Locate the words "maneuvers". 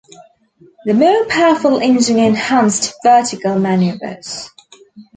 3.59-4.49